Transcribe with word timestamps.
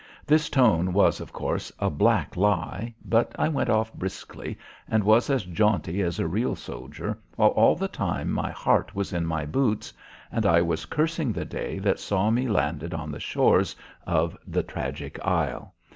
This 0.25 0.49
tone 0.49 0.93
was 0.93 1.19
of 1.19 1.31
course 1.31 1.71
a 1.77 1.91
black 1.91 2.35
lie, 2.35 2.95
but 3.05 3.35
I 3.37 3.47
went 3.49 3.69
off 3.69 3.93
briskly 3.93 4.57
and 4.89 5.03
was 5.03 5.29
as 5.29 5.43
jaunty 5.43 6.01
as 6.01 6.17
a 6.17 6.27
real 6.27 6.55
soldier 6.55 7.19
while 7.35 7.49
all 7.49 7.75
the 7.75 7.87
time 7.87 8.31
my 8.31 8.49
heart 8.49 8.95
was 8.95 9.13
in 9.13 9.27
my 9.27 9.45
boots 9.45 9.93
and 10.31 10.43
I 10.43 10.59
was 10.59 10.85
cursing 10.85 11.31
the 11.33 11.45
day 11.45 11.77
that 11.77 11.99
saw 11.99 12.31
me 12.31 12.47
landed 12.47 12.95
on 12.95 13.11
the 13.11 13.19
shores 13.19 13.75
of 14.07 14.35
the 14.47 14.63
tragic 14.63 15.19
isle. 15.23 15.75